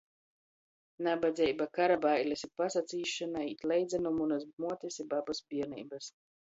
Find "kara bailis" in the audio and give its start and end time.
1.79-2.47